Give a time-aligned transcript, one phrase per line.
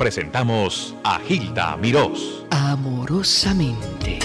[0.00, 2.42] presentamos a Gilda Mirós.
[2.48, 4.18] Amorosamente.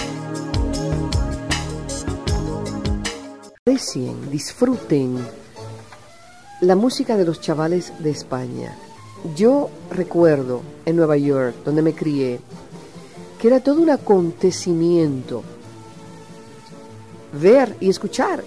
[3.60, 5.18] Aprecien, disfruten
[6.62, 8.74] la música de los chavales de España.
[9.36, 12.40] Yo recuerdo en Nueva York, donde me crié,
[13.38, 15.44] que era todo un acontecimiento
[17.38, 18.42] ver y escuchar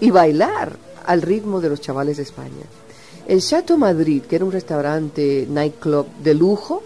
[0.00, 2.66] y bailar al ritmo de los chavales de España.
[3.26, 6.82] El Chateau Madrid, que era un restaurante nightclub de lujo,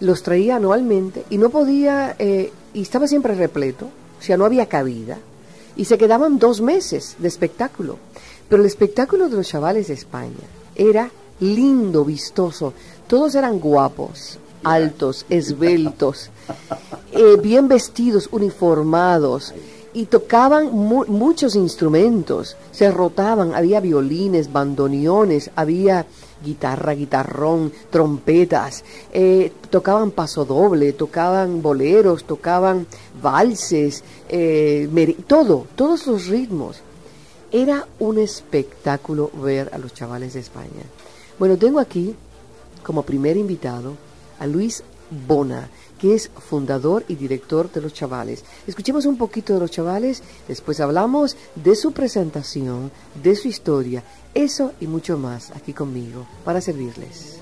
[0.00, 3.86] los traía anualmente y no podía, eh, y estaba siempre repleto,
[4.18, 5.18] o sea, no había cabida,
[5.76, 7.98] y se quedaban dos meses de espectáculo.
[8.48, 11.10] Pero el espectáculo de los chavales de España era
[11.40, 12.72] lindo, vistoso,
[13.06, 16.30] todos eran guapos, altos, esbeltos,
[17.12, 19.54] eh, bien vestidos, uniformados,
[19.94, 26.06] y tocaban muchos instrumentos, se rotaban, había violines, bandoneones, había
[26.42, 32.86] guitarra, guitarrón, trompetas, eh, tocaban pasodoble, tocaban boleros, tocaban
[33.22, 34.88] valses, eh,
[35.26, 36.80] todo, todos los ritmos.
[37.50, 40.84] Era un espectáculo ver a los chavales de España.
[41.38, 42.14] Bueno, tengo aquí
[42.82, 43.92] como primer invitado
[44.38, 44.82] a Luis
[45.26, 45.68] Bona
[46.02, 48.44] que es fundador y director de Los Chavales.
[48.66, 52.90] Escuchemos un poquito de Los Chavales, después hablamos de su presentación,
[53.22, 54.02] de su historia,
[54.34, 57.38] eso y mucho más aquí conmigo para servirles.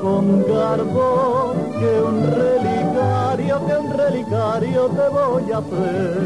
[0.00, 6.18] con garbo, que un relicario, que un relicario te voy a hacer.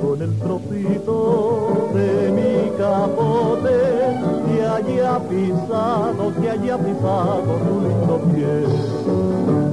[0.00, 3.78] Con el trocito de mi capote,
[4.46, 9.67] que haya pisado, que haya pisado tu lindo pie.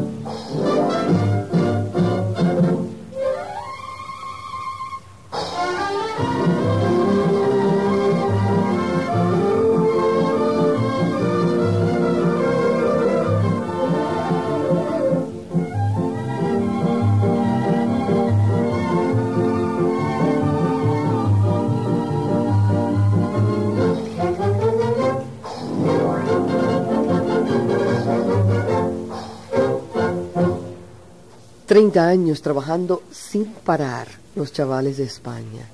[31.75, 35.67] 30 años trabajando sin parar los chavales de España.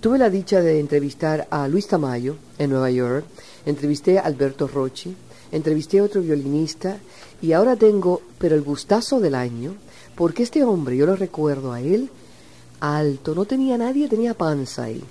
[0.00, 3.24] Tuve la dicha de entrevistar a Luis Tamayo en Nueva York,
[3.64, 5.16] entrevisté a Alberto Rocci,
[5.50, 6.98] entrevisté a otro violinista.
[7.40, 9.76] Y ahora tengo, pero el gustazo del año,
[10.14, 12.10] porque este hombre, yo lo recuerdo a él,
[12.80, 15.02] alto, no tenía nadie, tenía panza ahí.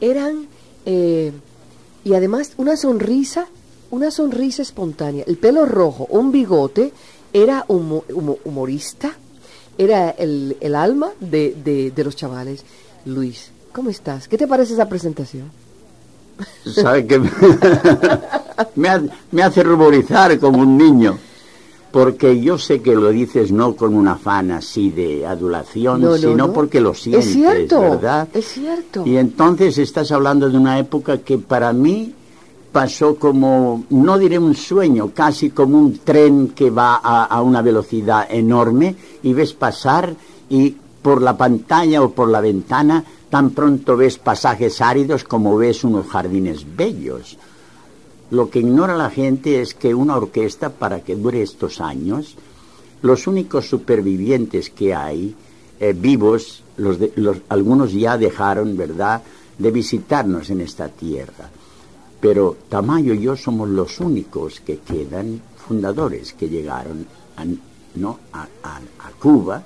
[0.00, 0.46] Eran,
[0.86, 1.32] eh,
[2.04, 3.48] y además una sonrisa,
[3.90, 6.92] una sonrisa espontánea, el pelo rojo, un bigote,
[7.32, 9.18] era humorista,
[9.78, 12.64] era el, el alma de, de, los chavales.
[13.06, 14.28] Luis, ¿cómo estás?
[14.28, 15.50] ¿Qué te parece esa presentación?
[16.64, 17.20] ¿Sabe que
[18.74, 21.18] me, hace ruborizar como un niño?
[21.92, 26.80] Porque yo sé que lo dices no con un afán así de adulación, sino porque
[26.80, 28.28] lo sientes, es cierto, ¿verdad?
[28.34, 29.06] Es cierto.
[29.06, 32.12] Y entonces estás hablando de una época que para mí
[32.74, 38.26] pasó como, no diré un sueño, casi como un tren que va a, una velocidad
[38.28, 40.16] enorme y ves pasar
[40.48, 45.84] y por la pantalla o por la ventana tan pronto ves pasajes áridos como ves
[45.84, 47.38] unos jardines bellos.
[48.32, 52.34] Lo que ignora la gente es que una orquesta, para que dure estos años,
[53.02, 55.36] los únicos supervivientes que hay,
[55.78, 56.98] eh, vivos, los
[57.48, 59.22] algunos ya dejaron, ¿verdad?,
[59.58, 61.50] de visitarnos en esta tierra
[62.24, 67.06] pero Tamayo y yo somos los únicos que quedan fundadores que llegaron
[67.36, 67.44] a,
[67.96, 68.18] ¿no?
[68.32, 68.48] a,
[69.20, 69.62] Cuba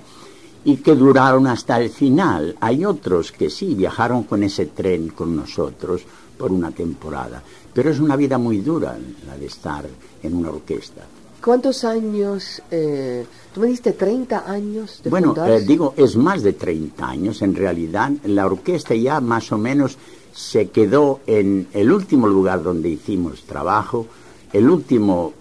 [0.64, 2.56] y que duraron hasta el final.
[2.60, 6.02] Hay otros que sí viajaron con ese tren con nosotros
[6.36, 7.40] por una temporada,
[7.72, 9.86] pero es una vida muy dura la de estar
[10.24, 11.02] en una orquesta.
[11.40, 12.60] ¿Cuántos años?
[12.72, 13.24] Eh,
[13.54, 17.40] tú me diste 30 años de Bueno, eh, digo, es más de 30 años.
[17.42, 19.96] En realidad, la orquesta ya más o menos
[20.32, 24.06] se quedó en el último lugar donde hicimos trabajo,
[24.52, 25.32] el último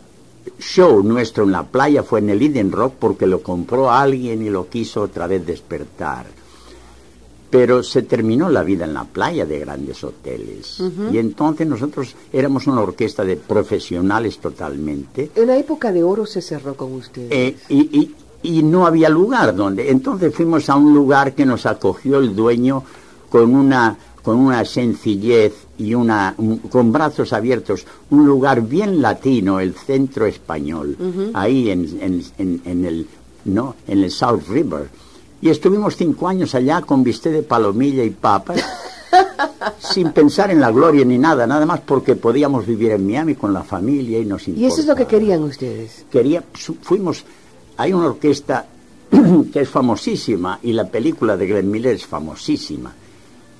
[0.59, 4.49] show nuestro en la playa fue en el Eden Rock porque lo compró alguien y
[4.49, 6.25] lo quiso otra vez despertar.
[7.49, 10.83] pero se terminó la vida en la playa de grandes hoteles.
[11.13, 15.31] Y entonces nosotros éramos una orquesta de profesionales totalmente.
[15.33, 17.31] En la época de oro se cerró con ustedes.
[17.31, 18.15] Eh, y, y,
[18.57, 19.89] y no había lugar donde.
[19.89, 22.83] Entonces fuimos a un lugar que nos acogió el dueño
[23.29, 29.61] con una con una sencillez y una un- con brazos abiertos, un lugar bien latino,
[29.61, 30.97] el centro español,
[31.33, 33.07] ahí en, en, en- en el
[33.45, 34.89] no en el South River.
[35.39, 38.61] Y estuvimos cinco años allá con bistec de palomilla y papas,
[39.79, 43.53] sin pensar en la gloria ni nada, nada más porque podíamos vivir en Miami con
[43.53, 46.05] la familia y nos y eso es lo que importaba querían ustedes.
[46.11, 46.43] quería
[46.81, 47.23] fuimos
[47.77, 48.65] hay una orquesta
[49.53, 52.93] que es famosísima y la película de Glenn Miller es famosísima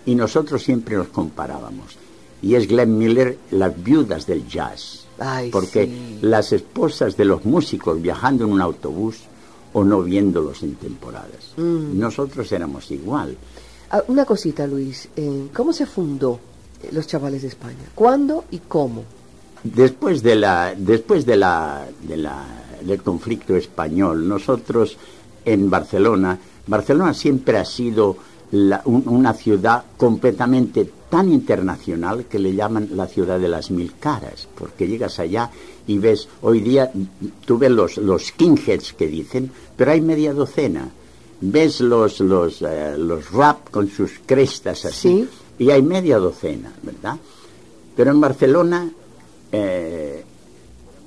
[0.07, 1.95] y nosotros siempre nos comparábamos
[2.42, 6.19] y es Glenn Miller las viudas del jazz Ay, porque sí.
[6.21, 9.18] las esposas de los músicos viajando en un autobús
[9.74, 12.00] o no viéndolos en temporadas Mm.
[12.00, 13.38] nosotros éramos igual
[13.89, 15.07] Ah, una cosita, Luis.
[15.15, 16.39] eh, ¿Cómo se fundó
[16.83, 17.86] eh, los chavales de España?
[17.95, 19.04] ¿Cuándo y cómo?
[19.63, 22.44] Después de la, después de la, de la,
[22.81, 24.98] del conflicto español, nosotros
[25.45, 26.38] en Barcelona,
[26.68, 28.18] Barcelona siempre ha sido
[28.52, 33.94] la- un- una ciudad completamente tan internacional que le llaman la ciudad de las mil
[34.00, 35.50] caras, porque llegas allá
[35.88, 36.92] y ves, hoy día
[37.46, 40.90] tú ves los, los skinheads que dicen, pero hay media docena.
[41.40, 45.28] Ves los, los, eh, los rap con sus crestas así,
[45.58, 45.64] Sí.
[45.66, 47.16] y hay media docena, ¿verdad?
[47.96, 48.90] Pero en Barcelona
[49.52, 50.24] eh,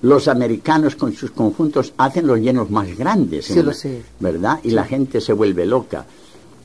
[0.03, 4.03] los americanos con sus conjuntos hacen los llenos más grandes, Sí, lo sé.
[4.19, 4.61] ¿verdad?
[4.65, 6.07] Y la gente se vuelve loca.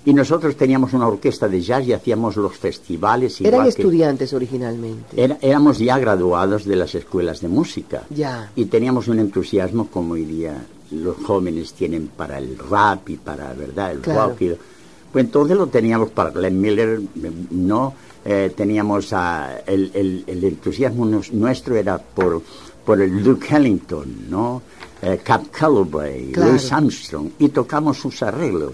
[0.05, 3.41] Y nosotros teníamos una orquesta de jazz y hacíamos los festivales.
[3.41, 5.21] Eran igual que- estudiantes originalmente.
[5.21, 8.03] Era- éramos ya graduados de las escuelas de música.
[8.11, 8.51] Ya.
[8.55, 13.51] Y teníamos un entusiasmo como hoy día los jóvenes tienen para el rap y para,
[13.53, 14.29] ¿verdad?, el Claro.
[14.29, 14.41] rock.
[14.41, 14.51] y-
[15.11, 17.01] pues entonces lo teníamos para Glenn Miller,
[17.51, 17.93] ¿no?
[18.25, 22.41] Eh, teníamos a- el, el- el entusiasmo nos- nuestro era por,
[22.85, 24.61] por el Duke Ellington, ¿no?
[25.01, 26.49] Eh, Cap Calloway, Claro.
[26.51, 28.73] Louis Armstrong, y tocamos sus arreglos.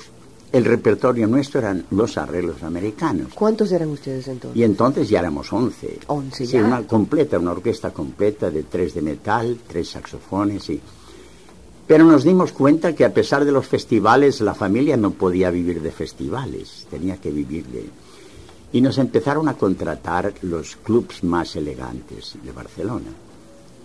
[0.51, 3.27] El repertorio nuestro eran los arreglos americanos.
[3.33, 4.59] ¿Cuántos eran ustedes entonces?
[4.59, 5.99] Y entonces ya éramos 11.
[6.07, 6.63] 11 Sí, ya.
[6.63, 10.81] una completa, una orquesta completa de tres de metal, tres saxofones y...
[11.87, 15.81] Pero nos dimos cuenta que a pesar de los festivales, la familia no podía vivir
[15.81, 17.89] de festivales, tenía que vivir de...
[18.73, 23.11] Y nos empezaron a contratar los clubs más elegantes de Barcelona.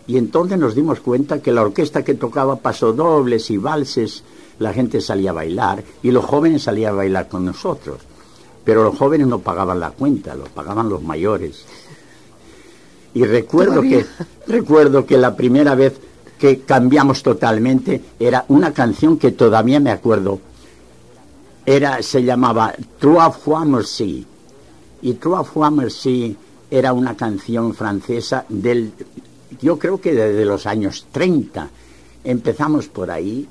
[0.07, 4.23] Y entonces nos dimos cuenta que la orquesta que tocaba pasodobles y valses,
[4.59, 7.99] la gente salía a bailar y los jóvenes salían a bailar con nosotros.
[8.65, 11.65] Pero los jóvenes no pagaban la cuenta, lo pagaban los mayores.
[13.15, 14.07] Y recuerdo Todavía.
[14.47, 15.95] que recuerdo que la primera vez
[16.39, 20.39] que cambiamos totalmente era una canción que todavía me acuerdo.
[21.65, 24.27] Era se llamaba Trois fois merci.
[25.03, 26.37] Y Trois fois merci
[26.71, 28.93] era una canción francesa del
[29.61, 31.71] yo creo que desde los años 30.
[32.25, 33.47] Empezamos por ahí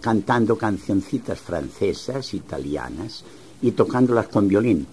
[0.00, 3.24] cantando cancioncitas francesas, italianas
[3.60, 4.86] y tocándolas con violín.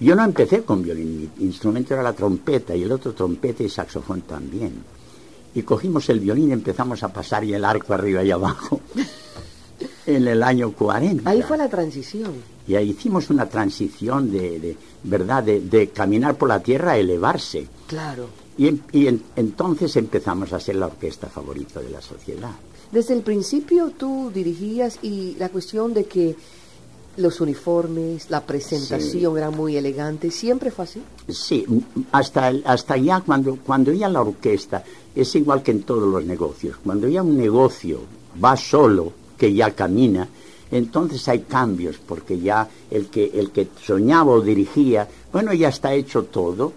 [0.00, 3.68] Yo no empecé con violín, mi instrumento era la trompeta y el otro trompeta y
[3.68, 4.74] saxofón también.
[5.54, 8.80] Y cogimos el violín y empezamos a pasar y el arco arriba y abajo
[10.06, 11.28] en el año 40.
[11.28, 12.32] Ahí fue la transición.
[12.68, 15.42] Y ahí hicimos una transición de, de, ¿verdad?
[15.42, 17.66] De, de caminar por la tierra a elevarse.
[17.86, 18.45] Claro.
[18.58, 22.52] Y, y en- entonces empezamos a ser la orquesta favorita de la sociedad.
[22.92, 26.36] Desde el principio tú dirigías y la cuestión de que
[27.18, 31.02] los uniformes, la presentación era muy elegante, siempre fue así.
[31.28, 31.64] Sí,
[32.12, 34.84] hasta, hasta ya cuando, cuando ya la orquesta
[35.14, 36.76] es igual que en todos los negocios.
[36.84, 38.00] Cuando ya un negocio
[38.42, 40.28] va solo, que ya camina,
[40.70, 45.94] entonces hay cambios, porque ya el que, el que soñaba o dirigía, bueno, ya está
[45.94, 46.72] hecho todo,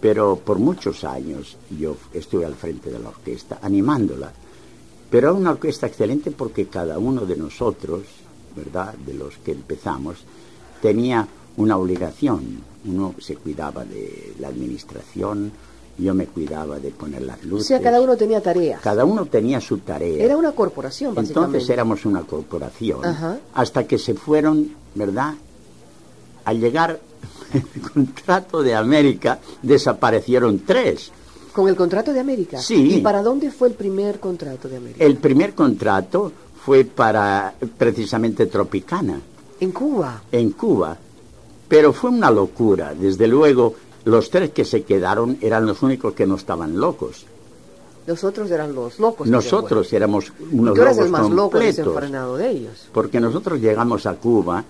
[0.00, 4.32] pero por muchos años yo estuve al frente de la orquesta, animándola.
[5.10, 8.02] Pero era una orquesta excelente porque cada uno de nosotros,
[8.56, 10.18] ¿verdad?, de los que empezamos,
[10.82, 11.26] tenía
[11.56, 12.62] una obligación.
[12.84, 15.52] Uno se cuidaba de la administración,
[15.98, 17.68] yo me cuidaba de poner las O luces.
[17.68, 18.80] sea, cada uno tenía tareas.
[18.82, 20.22] Cada uno tenía su tarea.
[20.22, 21.56] Era una corporación, básicamente.
[21.56, 23.04] Entonces éramos una corporación.
[23.04, 23.38] Ajá.
[23.54, 25.34] Hasta que se fueron, ¿verdad?
[26.44, 27.00] Al llegar
[27.52, 31.10] el contrato de América, desaparecieron tres.
[31.52, 32.58] Con el contrato de América.
[32.58, 32.96] Sí.
[32.96, 35.02] ¿Y para dónde fue el primer contrato de América?
[35.04, 36.30] El primer contrato
[36.64, 39.20] fue para precisamente Tropicana,
[39.60, 40.22] En Cuba.
[40.32, 40.96] en Cuba.
[41.68, 42.94] Pero fue una locura.
[42.94, 43.74] Desde luego,
[44.04, 47.24] los tres que se quedaron eran los únicos que no estaban locos.
[48.06, 49.26] Los otros eran los locos.
[49.26, 51.76] Nosotros éramos unos tú eres locos el más loco completos.
[51.76, 52.88] desenfrenado de ellos.
[52.92, 54.62] Porque nosotros llegamos a Cuba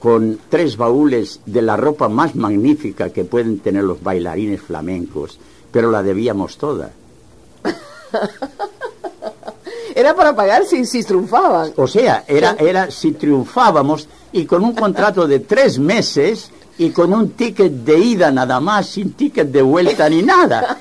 [0.00, 5.38] con tres baúles de la ropa más magnífica que pueden tener los bailarines flamencos,
[5.70, 6.90] pero la debíamos toda.
[9.94, 11.72] Era para pagar si, si triunfaban.
[11.76, 17.12] O sea, era, era si triunfábamos y con un contrato de tres meses y con
[17.12, 20.78] un ticket de ida nada más, sin ticket de vuelta ni nada.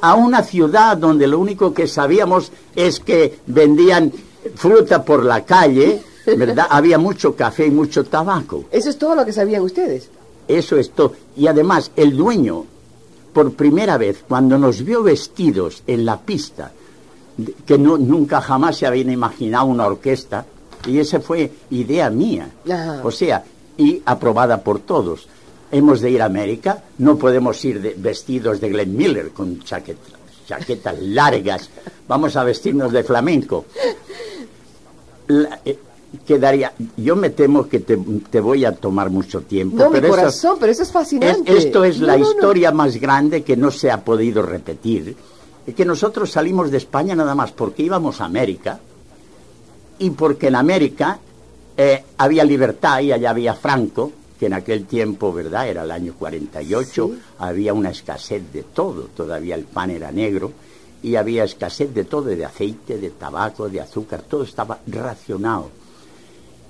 [0.00, 4.12] A una ciudad donde lo único que sabíamos es que vendían
[4.54, 6.66] fruta por la calle, ¿verdad?
[6.70, 8.64] Había mucho café y mucho tabaco.
[8.70, 10.08] Eso es todo lo que sabían ustedes.
[10.48, 11.12] Eso es todo.
[11.36, 12.64] Y además, el dueño,
[13.32, 16.72] por primera vez, cuando nos vio vestidos en la pista,
[17.66, 20.46] que no- nunca jamás se habían imaginado una orquesta,
[20.86, 22.48] y esa fue idea mía.
[22.64, 23.00] Ajá.
[23.04, 23.44] O sea,
[23.76, 25.28] y aprobada por todos.
[25.70, 30.12] Hemos de ir a América, no podemos ir de- vestidos de Glenn Miller con chaquetas,
[30.46, 31.68] chaquetas largas,
[32.06, 33.64] vamos a vestirnos de flamenco.
[35.26, 35.76] La- eh,
[36.26, 37.96] quedaría, yo me temo que te,
[38.30, 39.76] te voy a tomar mucho tiempo.
[39.76, 41.56] No, mi pero eso- corazón, pero eso es es- fascinante.
[41.56, 42.30] esto es la No, no, no.
[42.32, 45.16] historia más grande que no se ha podido repetir.
[45.74, 48.78] Que nosotros salimos de España nada más porque íbamos a América
[49.98, 51.18] y porque en América
[51.76, 55.68] eh, había libertad y allá había Franco, que en aquel tiempo, ¿verdad?
[55.68, 57.18] Era el año 48, Sí.
[57.38, 60.52] había una escasez de todo, todavía el pan era negro
[61.02, 65.70] y había escasez de todo, de aceite, de tabaco, de azúcar, todo estaba racionado.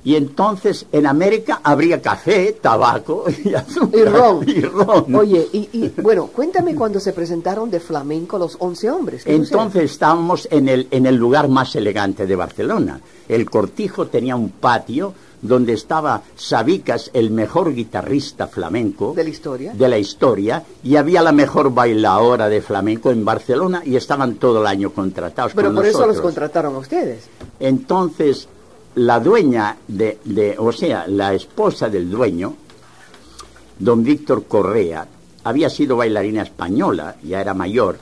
[0.06, 4.00] Y entonces en América habría café, tabaco y azúcar.
[4.00, 4.48] Y ron.
[4.48, 5.12] Y ron.
[5.16, 9.22] Oye, y, y, bueno, cuéntame cuando se presentaron de flamenco los 11 hombres.
[9.26, 13.00] Entonces estábamos en el, en el lugar más elegante de Barcelona.
[13.28, 19.72] El cortijo tenía un patio donde estaba Sabicas, el mejor guitarrista flamenco ¿De la historia?
[19.72, 24.60] de la historia, y había la mejor bailadora de flamenco en Barcelona y estaban todo
[24.60, 27.24] el año contratados Pero con por eso los contrataron a ustedes.
[27.58, 28.48] Entonces,
[28.96, 32.54] la dueña de, de- o sea, la esposa del dueño,
[33.78, 35.06] don Víctor Correa,
[35.44, 37.98] había sido bailarina española, ya era mayor,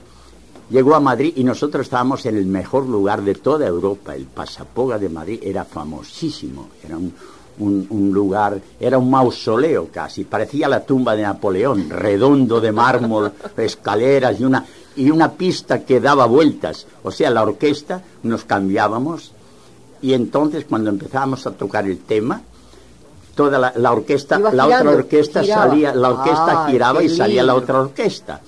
[0.69, 4.15] llegó a Madrid y nosotros estábamos en el mejor lugar de toda Europa.
[4.15, 7.13] El Pasapoga de Madrid era famosísimo, era un,
[7.59, 14.39] un- lugar, era un mausoleo casi, parecía la tumba de Napoleón, redondo de mármol, escaleras
[14.39, 16.87] y una, y una pista que daba vueltas.
[17.03, 19.33] O sea, la orquesta nos cambiábamos
[20.01, 22.41] y entonces cuando empezábamos a tocar el tema,
[23.35, 25.63] toda la, la orquesta, Iba la otra orquesta giraba.
[25.69, 28.41] salía, la orquesta giraba y salía la otra orquesta.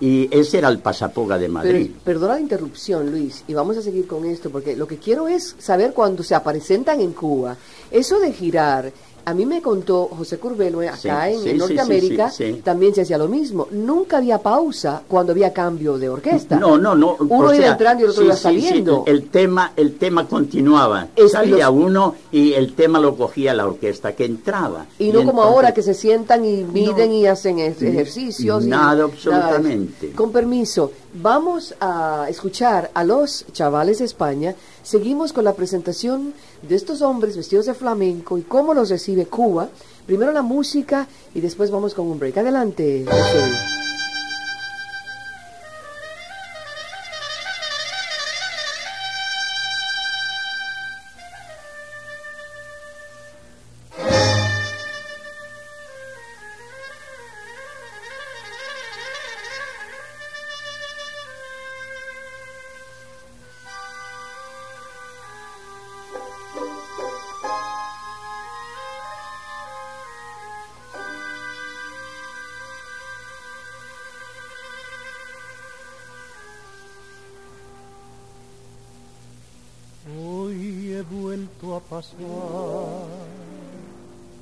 [0.00, 1.90] Y ese era el Pasapoga de Pero, Madrid.
[2.04, 5.56] perdona la interrupción, Luis, y vamos a seguir con esto, porque lo que quiero es
[5.58, 7.56] saber cuando se presentan en Cuba.
[7.90, 8.92] Eso de girar,
[9.28, 12.60] a mí me contó José Curbelo eh, acá Sí, en, sí, sí, en Norteamérica, sí,
[12.64, 13.68] también se hacía lo mismo.
[13.70, 16.56] Nunca había pausa cuando había cambio de orquesta.
[16.56, 17.16] No, no, no.
[17.20, 19.04] Uno iba sea, entrando y el otro iba saliendo.
[19.06, 21.08] el tema, el tema continuaba.
[21.16, 24.86] Es- Salía los- uno y el tema lo cogía la orquesta que entraba.
[24.98, 28.64] Y no como ahora que se sientan y miden y hacen ej- ejercicios.
[28.64, 30.10] nada, absolutamente.
[30.12, 34.54] Con permiso, vamos a escuchar a los chavales de España.
[34.82, 39.68] Seguimos con la presentación de estos hombres vestidos de flamenco y cómo los recibe Cuba.
[40.06, 42.38] Primero la música y después vamos con un break.
[42.38, 43.04] Adelante.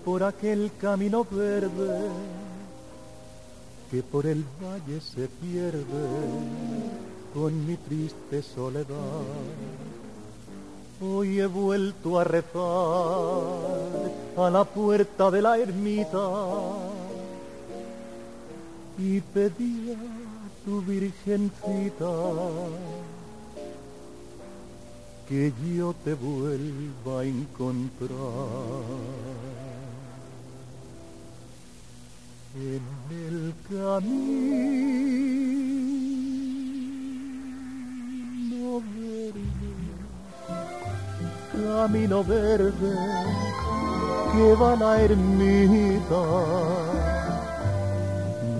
[0.04, 1.98] Por aquel camino verde
[3.90, 5.84] que por el valle se pierde
[7.32, 9.22] con mi triste soledad.
[11.00, 12.56] Hoy he vuelto a rezar
[14.36, 16.28] a la puerta de la ermita
[18.98, 22.06] y pedí a tu virgencita
[25.28, 28.16] que yo te vuelva a encontrar.
[32.54, 32.80] En
[33.10, 34.22] el camino
[38.94, 39.34] verde,
[41.52, 42.92] camino verde
[44.32, 46.22] que va la ermita.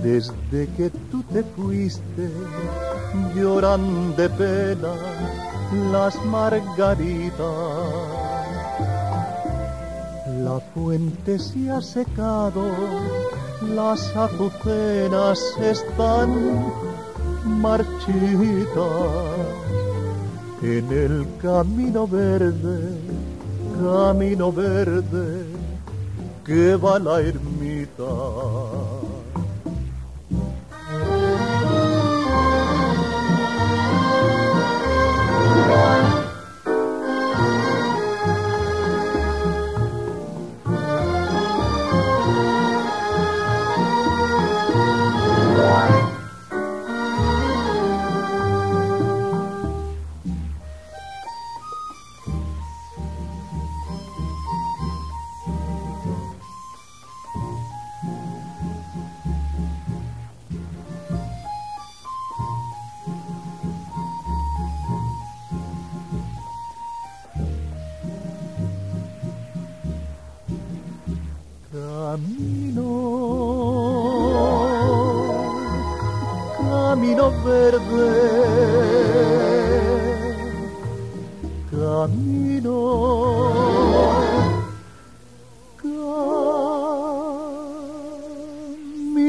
[0.03, 2.31] Desde que tú te fuiste,
[3.35, 7.37] lloran de pena las margaritas.
[10.45, 12.71] La fuente se ha secado,
[13.75, 16.73] las azucenas están
[17.61, 17.97] marchitas.
[20.63, 22.99] En el camino verde,
[23.81, 25.45] camino verde,
[26.45, 28.05] que va la ermita.